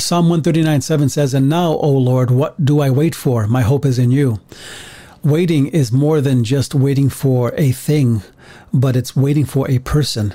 [0.00, 3.46] Psalm 139 7 says, And now, O Lord, what do I wait for?
[3.46, 4.40] My hope is in you.
[5.24, 8.22] Waiting is more than just waiting for a thing,
[8.72, 10.34] but it's waiting for a person.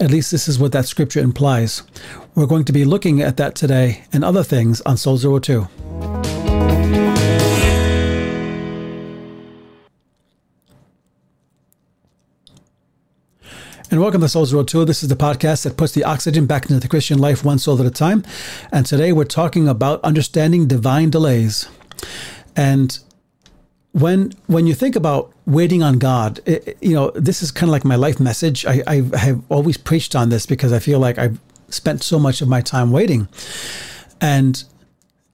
[0.00, 1.82] At least this is what that scripture implies.
[2.34, 5.68] We're going to be looking at that today and other things on Soul Zero Two.
[13.92, 14.86] And welcome to Soul Zero Two.
[14.86, 17.78] This is the podcast that puts the oxygen back into the Christian life one soul
[17.78, 18.24] at a time.
[18.72, 21.68] And today we're talking about understanding divine delays.
[22.56, 22.98] And
[23.92, 27.72] when when you think about waiting on God, it, you know this is kind of
[27.72, 28.64] like my life message.
[28.64, 32.40] I, I have always preached on this because I feel like I've spent so much
[32.40, 33.28] of my time waiting,
[34.22, 34.64] and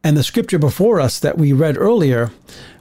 [0.03, 2.33] and the scripture before us that we read earlier,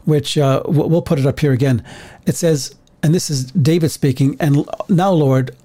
[0.06, 1.84] which uh, we'll put it up here again.
[2.26, 4.38] It says, and this is David speaking.
[4.40, 5.56] And now, Lord,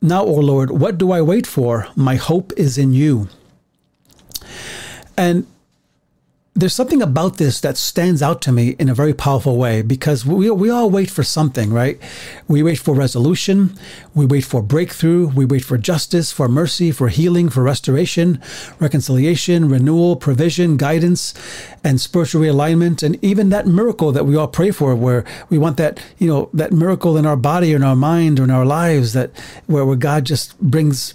[0.00, 1.88] now, O Lord, what do I wait for?
[1.96, 3.28] My hope is in you.
[5.16, 5.46] And
[6.54, 10.26] there's something about this that stands out to me in a very powerful way because
[10.26, 12.00] we, we all wait for something, right?
[12.48, 13.78] We wait for resolution,
[14.12, 18.42] we wait for breakthrough, we wait for justice, for mercy, for healing, for restoration,
[18.80, 21.32] reconciliation, renewal, provision, guidance,
[21.84, 25.76] and spiritual realignment, and even that miracle that we all pray for, where we want
[25.76, 28.66] that, you know, that miracle in our body, or in our mind, or in our
[28.66, 29.30] lives, that
[29.66, 31.14] where, where God just brings,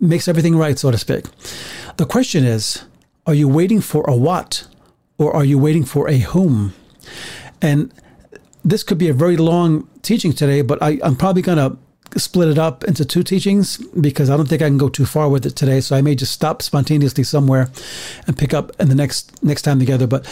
[0.00, 1.26] makes everything right, so to speak.
[1.96, 2.82] The question is,
[3.26, 4.66] are you waiting for a what
[5.18, 6.74] or are you waiting for a whom?
[7.60, 7.92] And
[8.64, 11.78] this could be a very long teaching today, but I, I'm probably going to
[12.18, 15.28] split it up into two teachings because I don't think I can go too far
[15.28, 15.80] with it today.
[15.80, 17.70] So I may just stop spontaneously somewhere
[18.26, 20.06] and pick up in the next next time together.
[20.06, 20.26] But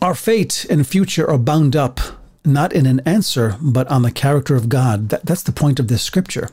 [0.00, 2.00] our fate and future are bound up
[2.44, 5.10] not in an answer, but on the character of God.
[5.10, 6.48] That, that's the point of this scripture.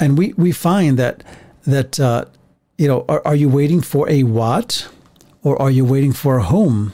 [0.00, 1.22] And we, we find that
[1.64, 2.26] that uh,
[2.78, 4.88] you know, are, are you waiting for a what
[5.42, 6.92] or are you waiting for a whom?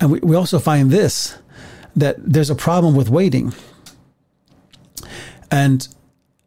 [0.00, 1.38] And we, we also find this
[1.94, 3.54] that there's a problem with waiting.
[5.50, 5.88] And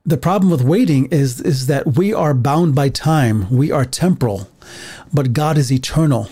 [0.05, 4.47] the problem with waiting is, is that we are bound by time, we are temporal,
[5.11, 6.29] but God is eternal.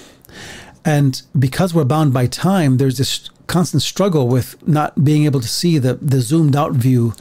[0.85, 5.47] And because we're bound by time, there's this constant struggle with not being able to
[5.47, 7.13] see the, the zoomed out view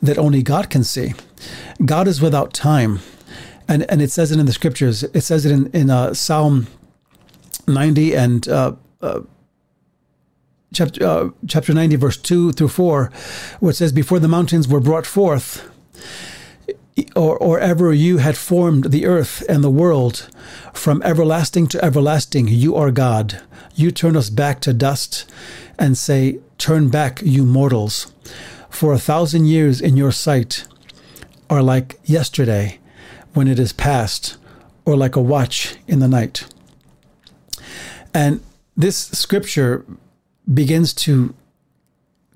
[0.00, 1.14] that only God can see.
[1.84, 3.00] God is without time
[3.68, 5.02] and and it says it in the scriptures.
[5.02, 6.66] It says it in in uh, Psalm
[7.66, 8.46] ninety and.
[8.48, 9.20] Uh, uh,
[10.72, 13.10] chapter, uh, chapter 90, verse 2 through 4,
[13.60, 15.70] where it says, Before the mountains were brought forth,
[17.16, 20.28] or, or ever you had formed the earth and the world,
[20.72, 23.40] from everlasting to everlasting, you are God.
[23.74, 25.30] You turn us back to dust
[25.78, 28.12] and say, Turn back, you mortals.
[28.70, 30.66] For a thousand years in your sight
[31.50, 32.78] are like yesterday,
[33.34, 34.36] when it is past,
[34.84, 36.46] or like a watch in the night.
[38.12, 38.40] And
[38.76, 39.84] this scripture
[40.52, 41.34] begins to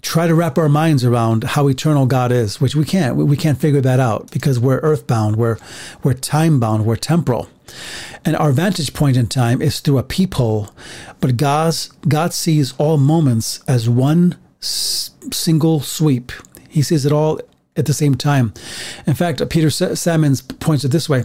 [0.03, 3.17] try to wrap our minds around how eternal God is, which we can't.
[3.17, 5.59] We can't figure that out because we're earthbound, we're
[6.03, 7.49] we're time bound, we're temporal.
[8.25, 10.71] And our vantage point in time is through a peephole,
[11.21, 16.33] but God's God sees all moments as one s- single sweep.
[16.69, 17.41] He sees it all
[17.79, 18.53] at the same time.
[19.07, 21.25] In fact, Peter Sammons points it this way.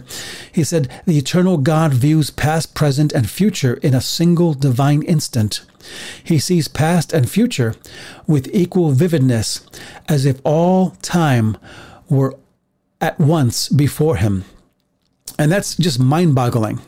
[0.52, 5.62] He said, The eternal God views past, present, and future in a single divine instant.
[6.22, 7.74] He sees past and future
[8.26, 9.66] with equal vividness,
[10.08, 11.58] as if all time
[12.08, 12.36] were
[13.00, 14.44] at once before him.
[15.38, 16.80] And that's just mind boggling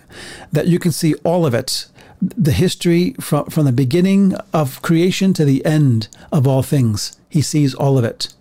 [0.52, 1.86] that you can see all of it
[2.20, 7.18] the history from, from the beginning of creation to the end of all things.
[7.28, 8.32] He sees all of it.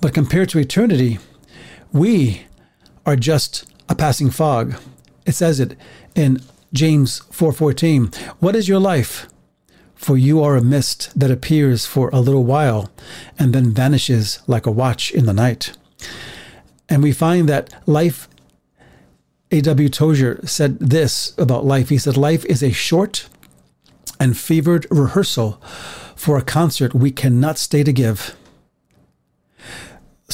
[0.00, 1.18] But compared to eternity,
[1.92, 2.42] we
[3.06, 4.76] are just a passing fog.
[5.26, 5.76] It says it
[6.14, 6.40] in
[6.72, 8.12] James 4:14.
[8.40, 9.26] What is your life?
[9.94, 12.90] For you are a mist that appears for a little while
[13.38, 15.72] and then vanishes like a watch in the night.
[16.88, 18.28] And we find that life
[19.50, 19.88] A.W.
[19.88, 21.88] Tozer said this about life.
[21.88, 23.28] He said, Life is a short
[24.18, 25.62] and fevered rehearsal
[26.16, 28.34] for a concert we cannot stay to give.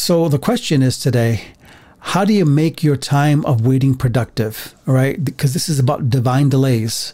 [0.01, 1.43] So the question is today,
[1.99, 4.75] how do you make your time of waiting productive?
[4.89, 7.13] All right, because this is about divine delays.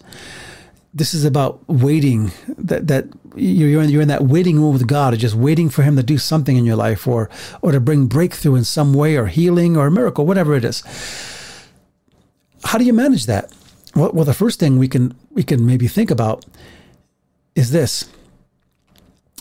[0.95, 2.31] This is about waiting.
[2.47, 5.97] That that you're in, you're in that waiting room with God, just waiting for Him
[5.97, 7.29] to do something in your life, or
[7.61, 10.85] or to bring breakthrough in some way, or healing, or a miracle, whatever it is.
[12.63, 13.53] How do you manage that?
[13.97, 16.47] Well, well, the first thing we can we can maybe think about
[17.57, 18.09] is this: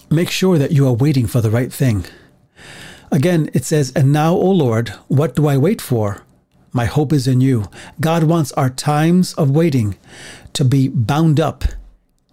[0.10, 2.06] make sure that you are waiting for the right thing.
[3.12, 6.24] Again, it says, And now, O Lord, what do I wait for?
[6.72, 7.66] My hope is in you.
[8.02, 9.96] God wants our times of waiting
[10.54, 11.64] to be bound up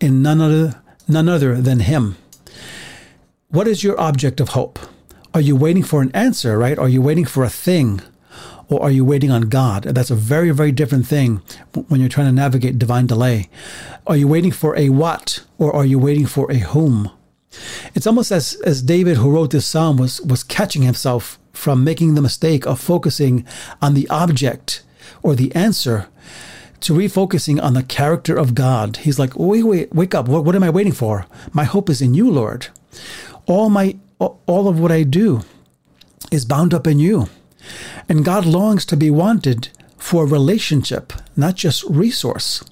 [0.00, 2.16] in none other, none other than Him.
[3.48, 4.78] What is your object of hope?
[5.34, 6.78] Are you waiting for an answer, right?
[6.78, 8.00] Are you waiting for a thing?
[8.69, 9.84] Or are you waiting on God?
[9.84, 11.42] That's a very, very different thing
[11.88, 13.48] when you're trying to navigate divine delay.
[14.06, 17.10] Are you waiting for a what or are you waiting for a whom?
[17.94, 22.14] It's almost as, as David, who wrote this psalm, was, was catching himself from making
[22.14, 23.46] the mistake of focusing
[23.81, 24.82] on the object
[25.22, 26.08] or the answer
[26.81, 28.99] to refocusing on the character of God.
[28.99, 30.28] He's like, wait, wait, wake up.
[30.28, 31.26] What, what am I waiting for?
[31.52, 32.69] My hope is in you, Lord.
[33.46, 35.43] All my all of what I do
[36.31, 37.28] is bound up in you.
[38.08, 42.62] And God longs to be wanted for relationship, not just resource.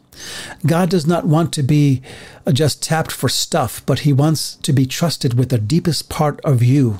[0.67, 2.03] God does not want to be
[2.47, 6.41] uh, just tapped for stuff, but He wants to be trusted with the deepest part
[6.43, 6.99] of you.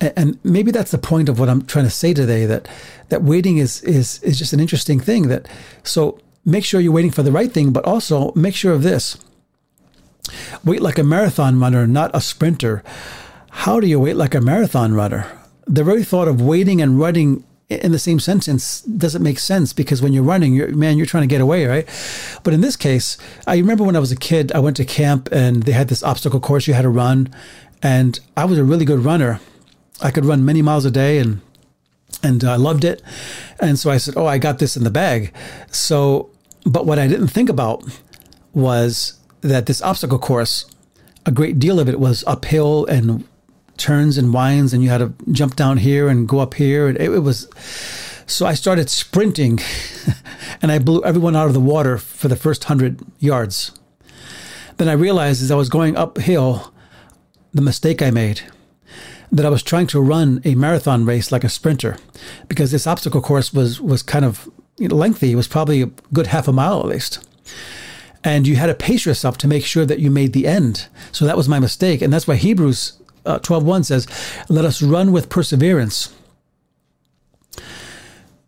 [0.00, 2.46] And maybe that's the point of what I'm trying to say today.
[2.46, 2.68] That
[3.08, 5.28] that waiting is is is just an interesting thing.
[5.28, 5.48] That
[5.82, 9.16] so make sure you're waiting for the right thing, but also make sure of this:
[10.64, 12.82] wait like a marathon runner, not a sprinter.
[13.50, 15.30] How do you wait like a marathon runner?
[15.66, 20.02] The very thought of waiting and running in the same sentence doesn't make sense because
[20.02, 21.88] when you're running, you're, man, you're trying to get away, right?
[22.42, 23.16] But in this case,
[23.46, 26.02] I remember when I was a kid, I went to camp and they had this
[26.02, 27.34] obstacle course you had to run,
[27.82, 29.40] and I was a really good runner.
[30.02, 31.40] I could run many miles a day, and
[32.22, 33.02] and I loved it.
[33.60, 35.32] And so I said, "Oh, I got this in the bag."
[35.70, 36.30] So,
[36.64, 37.84] but what I didn't think about
[38.52, 40.66] was that this obstacle course,
[41.26, 43.24] a great deal of it was uphill and
[43.76, 46.88] turns and winds, and you had to jump down here and go up here.
[46.88, 47.48] And it, it was
[48.26, 49.60] so I started sprinting,
[50.62, 53.72] and I blew everyone out of the water for the first hundred yards.
[54.76, 56.72] Then I realized as I was going uphill,
[57.52, 58.42] the mistake I made
[59.30, 61.98] that I was trying to run a marathon race like a sprinter,
[62.48, 64.48] because this obstacle course was was kind of
[64.78, 65.32] lengthy.
[65.32, 67.26] It was probably a good half a mile at least.
[68.22, 70.88] And you had to pace yourself to make sure that you made the end.
[71.12, 72.00] So that was my mistake.
[72.00, 72.94] And that's why Hebrews
[73.24, 74.06] uh, 12.1 says,
[74.48, 76.14] let us run with perseverance,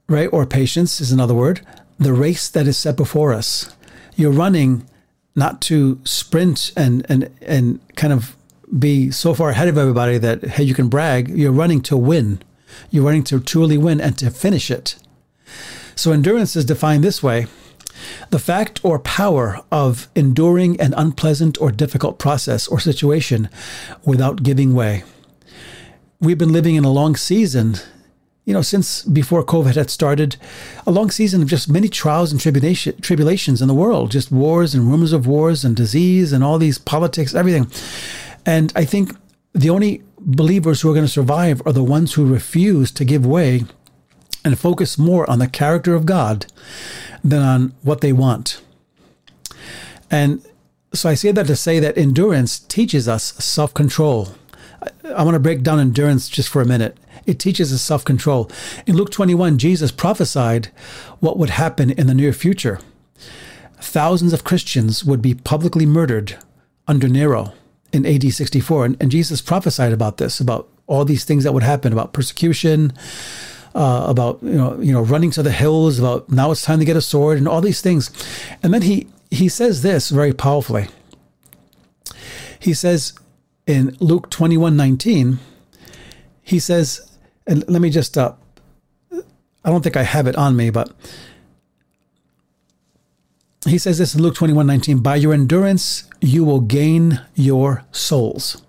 [0.08, 0.28] right?
[0.32, 1.66] Or patience is another word.
[1.98, 3.74] The race that is set before us.
[4.16, 4.88] You're running
[5.34, 8.36] not to sprint and, and, and kind of
[8.78, 11.28] be so far ahead of everybody that, hey, you can brag.
[11.28, 12.40] You're running to win.
[12.90, 14.96] You're running to truly win and to finish it.
[15.94, 17.46] So endurance is defined this way
[18.30, 23.48] the fact or power of enduring an unpleasant or difficult process or situation
[24.04, 25.04] without giving way.
[26.20, 27.76] We've been living in a long season,
[28.44, 30.36] you know, since before COVID had started,
[30.86, 34.74] a long season of just many trials and tribulation, tribulations in the world, just wars
[34.74, 37.70] and rumors of wars and disease and all these politics, everything.
[38.46, 39.16] And I think
[39.52, 43.26] the only believers who are going to survive are the ones who refuse to give
[43.26, 43.64] way
[44.44, 46.46] and focus more on the character of God
[47.28, 48.60] than on what they want.
[50.10, 50.44] And
[50.92, 54.28] so I say that to say that endurance teaches us self control.
[54.82, 56.96] I, I want to break down endurance just for a minute.
[57.26, 58.50] It teaches us self control.
[58.86, 60.68] In Luke 21, Jesus prophesied
[61.20, 62.78] what would happen in the near future.
[63.78, 66.36] Thousands of Christians would be publicly murdered
[66.86, 67.52] under Nero
[67.92, 68.84] in AD 64.
[68.84, 72.92] And, and Jesus prophesied about this, about all these things that would happen, about persecution,
[73.76, 76.84] uh, about you know you know running to the hills, about now it's time to
[76.84, 78.10] get a sword, and all these things.
[78.62, 80.88] And then he he says this very powerfully.
[82.58, 83.12] He says
[83.66, 85.38] in Luke twenty one nineteen,
[86.42, 87.16] he says,
[87.46, 88.32] and let me just uh,
[89.12, 90.90] I don't think I have it on me, but
[93.66, 98.62] he says this in Luke 21 19, by your endurance you will gain your souls.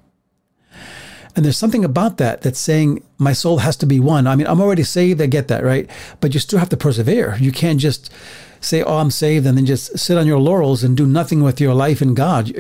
[1.38, 4.26] And there's something about that that's saying my soul has to be won.
[4.26, 5.22] I mean, I'm already saved.
[5.22, 5.88] I get that, right?
[6.20, 7.38] But you still have to persevere.
[7.40, 8.12] You can't just
[8.60, 11.62] say, "Oh, I'm saved," and then just sit on your laurels and do nothing with
[11.62, 12.52] your life in God.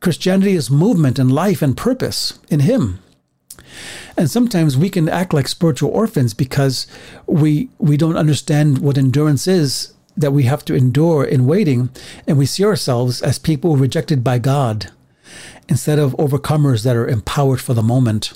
[0.00, 2.98] Christianity is movement and life and purpose in Him.
[4.16, 6.88] And sometimes we can act like spiritual orphans because
[7.26, 11.90] we we don't understand what endurance is that we have to endure in waiting,
[12.26, 14.90] and we see ourselves as people rejected by God
[15.68, 18.32] instead of overcomers that are empowered for the moment.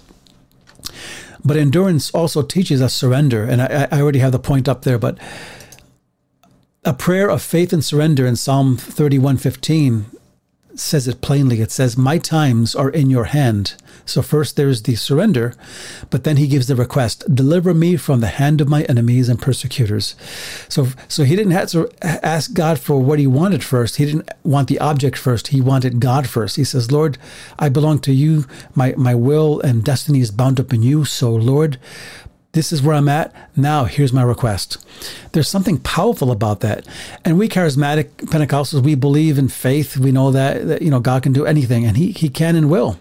[1.44, 3.44] But endurance also teaches us surrender.
[3.44, 5.18] And I, I already have the point up there, but
[6.84, 10.04] a prayer of faith and surrender in Psalm 31:15
[10.74, 11.60] says it plainly.
[11.60, 13.74] It says, My times are in your hand.
[14.04, 15.54] So, first there's the surrender,
[16.10, 19.40] but then he gives the request Deliver me from the hand of my enemies and
[19.40, 20.16] persecutors.
[20.68, 23.96] So, so he didn't have to ask God for what he wanted first.
[23.96, 25.48] He didn't want the object first.
[25.48, 26.56] He wanted God first.
[26.56, 27.18] He says, Lord,
[27.58, 28.46] I belong to you.
[28.74, 31.04] My, my will and destiny is bound up in you.
[31.04, 31.78] So, Lord,
[32.52, 33.34] this is where I'm at.
[33.56, 34.76] Now, here's my request.
[35.32, 36.86] There's something powerful about that.
[37.24, 39.96] And we charismatic Pentecostals, we believe in faith.
[39.96, 42.70] We know that, that you know God can do anything and he, he can and
[42.70, 42.98] will.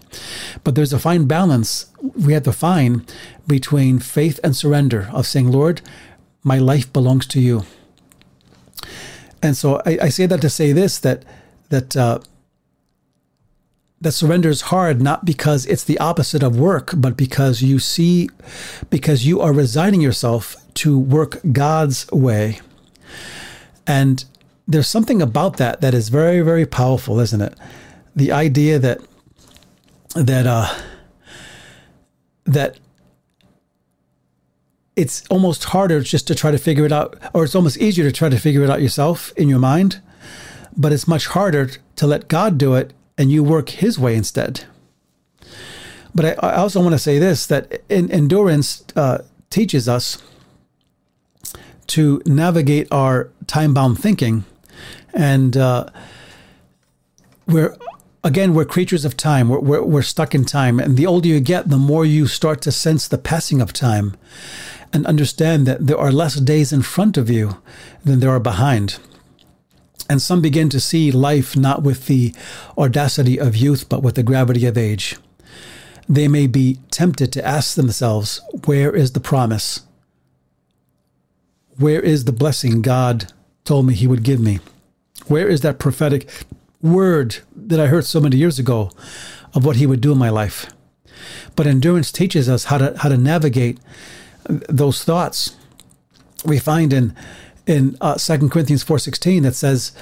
[0.64, 3.12] But there's a fine balance we have to find
[3.46, 5.82] between faith and surrender of saying, Lord,
[6.42, 7.64] my life belongs to you.
[9.42, 11.24] And so I, I say that to say this that
[11.68, 12.20] that uh,
[14.02, 18.28] that surrender is hard not because it's the opposite of work, but because you see,
[18.90, 22.60] because you are resigning yourself to work God's way.
[23.86, 24.24] And
[24.66, 27.54] there's something about that that is very, very powerful, isn't it?
[28.16, 29.00] The idea that
[30.16, 30.74] that uh,
[32.44, 32.78] that
[34.96, 38.12] it's almost harder just to try to figure it out, or it's almost easier to
[38.12, 40.00] try to figure it out yourself in your mind,
[40.76, 42.92] but it's much harder to let God do it
[43.22, 44.64] and you work His way instead.
[46.12, 50.20] But I, I also want to say this that in, endurance uh, teaches us
[51.86, 54.44] to navigate our time bound thinking.
[55.14, 55.86] And uh,
[57.46, 57.76] we're,
[58.24, 59.48] again, we're creatures of time.
[59.48, 60.80] We're, we're, we're stuck in time.
[60.80, 64.16] And the older you get, the more you start to sense the passing of time
[64.92, 67.62] and understand that there are less days in front of you
[68.04, 68.98] than there are behind.
[70.12, 72.34] And some begin to see life not with the
[72.76, 75.16] audacity of youth, but with the gravity of age.
[76.06, 79.86] They may be tempted to ask themselves, Where is the promise?
[81.78, 83.32] Where is the blessing God
[83.64, 84.58] told me He would give me?
[85.28, 86.28] Where is that prophetic
[86.82, 88.90] word that I heard so many years ago
[89.54, 90.66] of what He would do in my life?
[91.56, 93.80] But endurance teaches us how to how to navigate
[94.46, 95.56] uh, those thoughts.
[96.44, 97.16] We find in
[97.66, 99.92] in uh, 2 Corinthians 4:16 that says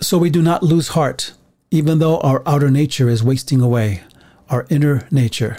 [0.00, 1.32] so we do not lose heart
[1.70, 4.02] even though our outer nature is wasting away.
[4.48, 5.58] Our inner nature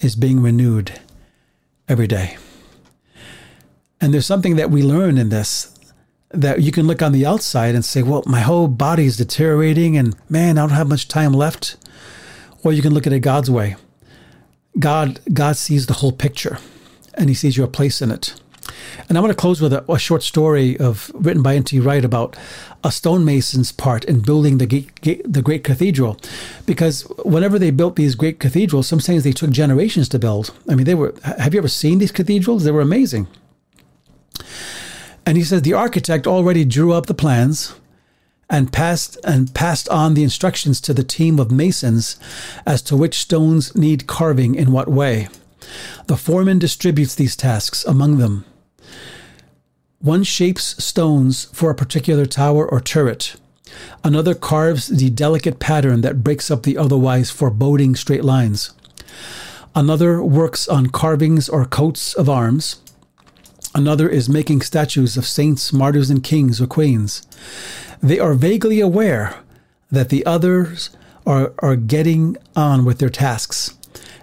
[0.00, 0.98] is being renewed
[1.88, 2.38] every day.
[4.00, 5.68] And there's something that we learn in this
[6.30, 9.98] that you can look on the outside and say well my whole body is deteriorating
[9.98, 11.76] and man I don't have much time left.
[12.64, 13.76] Or you can look at it God's way.
[14.78, 16.58] God God sees the whole picture
[17.14, 18.40] and he sees your place in it
[19.08, 21.78] and I want to close with a, a short story of written by N.T.
[21.80, 22.36] Wright about
[22.84, 24.66] a stonemason's part in building the
[25.24, 26.18] the great cathedral,
[26.66, 30.54] because whenever they built these great cathedrals, sometimes they took generations to build.
[30.68, 31.14] I mean, they were.
[31.24, 32.64] Have you ever seen these cathedrals?
[32.64, 33.26] They were amazing.
[35.24, 37.74] And he says the architect already drew up the plans
[38.50, 42.18] and passed and passed on the instructions to the team of masons
[42.66, 45.28] as to which stones need carving in what way.
[46.06, 48.44] The foreman distributes these tasks among them.
[50.02, 53.36] One shapes stones for a particular tower or turret.
[54.02, 58.72] Another carves the delicate pattern that breaks up the otherwise foreboding straight lines.
[59.76, 62.80] Another works on carvings or coats of arms.
[63.76, 67.22] Another is making statues of saints, martyrs, and kings or queens.
[68.02, 69.36] They are vaguely aware
[69.92, 70.90] that the others
[71.24, 73.78] are, are getting on with their tasks.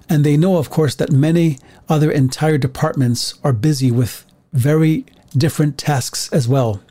[0.10, 1.58] And they know, of course, that many
[1.88, 5.06] other entire departments are busy with very
[5.38, 6.82] different tasks as well.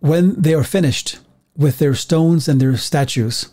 [0.00, 1.18] When they are finished
[1.56, 3.50] with their stones and their statues,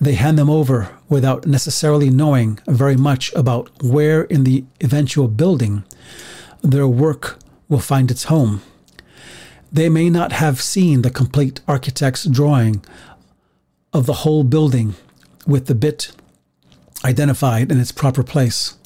[0.00, 5.84] they hand them over without necessarily knowing very much about where in the eventual building
[6.62, 8.62] their work will find its home.
[9.72, 12.84] They may not have seen the complete architect's drawing
[13.92, 14.94] of the whole building
[15.46, 16.12] with the bit
[17.04, 18.76] identified in its proper place.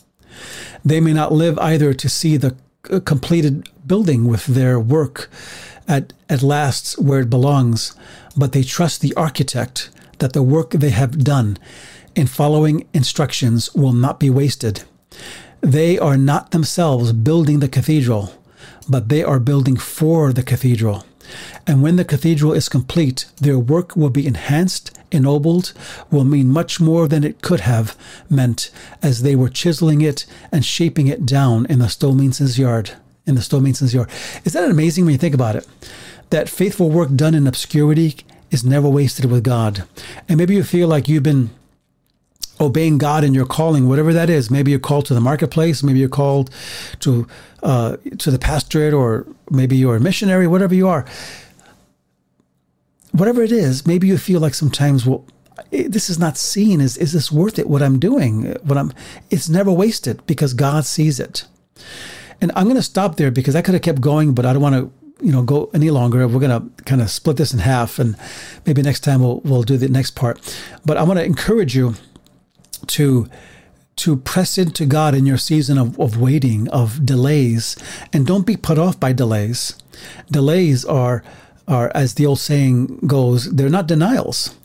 [0.84, 5.30] They may not live either to see the completed building with their work
[5.86, 7.94] at, at last where it belongs,
[8.36, 11.58] but they trust the architect that the work they have done
[12.14, 14.84] in following instructions will not be wasted.
[15.60, 18.32] They are not themselves building the cathedral,
[18.88, 21.04] but they are building for the cathedral.
[21.66, 25.72] And when the cathedral is complete, their work will be enhanced ennobled
[26.10, 27.96] will mean much more than it could have
[28.28, 28.70] meant
[29.02, 32.92] as they were chiseling it and shaping it down in the stonemason's yard.
[33.26, 34.08] In the stonemason's yard.
[34.44, 35.66] Is that amazing when you think about it?
[36.30, 38.16] That faithful work done in obscurity
[38.50, 39.84] is never wasted with God.
[40.28, 41.50] And maybe you feel like you've been
[42.60, 44.50] obeying God in your calling, whatever that is.
[44.50, 46.50] Maybe you're called to the marketplace, maybe you're called
[47.00, 47.26] to
[47.62, 51.04] uh, to the pastorate, or maybe you're a missionary, whatever you are
[53.12, 55.24] whatever it is, maybe you feel like sometimes, well,
[55.70, 56.80] this is not seen.
[56.80, 57.68] Is is this worth it?
[57.68, 58.52] What I'm doing?
[58.62, 58.92] What I'm?
[59.30, 61.46] It's never wasted because God sees it.
[62.40, 64.62] And I'm going to stop there because I could have kept going, but I don't
[64.62, 64.92] want to,
[65.24, 66.26] you know, go any longer.
[66.28, 68.16] We're going to kind of split this in half, and
[68.66, 70.38] maybe next time we'll we'll do the next part.
[70.86, 71.94] But I want to encourage you
[72.86, 73.28] to
[73.98, 77.76] to press into God in your season of, of waiting, of delays,
[78.12, 79.74] and don't be put off by delays.
[80.30, 81.24] Delays are,
[81.66, 84.56] are, as the old saying goes, they're not denials.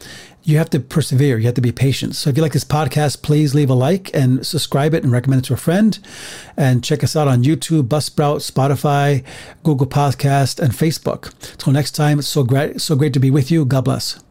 [0.43, 1.37] You have to persevere.
[1.37, 2.15] You have to be patient.
[2.15, 5.43] So if you like this podcast, please leave a like and subscribe it and recommend
[5.43, 5.97] it to a friend.
[6.57, 9.23] And check us out on YouTube, Buzzsprout, Spotify,
[9.63, 11.33] Google Podcast, and Facebook.
[11.53, 13.63] Until next time, it's so great, so great to be with you.
[13.63, 14.21] God bless.